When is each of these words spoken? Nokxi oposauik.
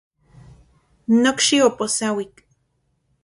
Nokxi 1.21 1.57
oposauik. 1.67 2.35